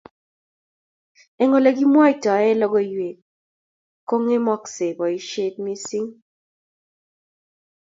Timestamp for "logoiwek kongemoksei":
2.59-4.97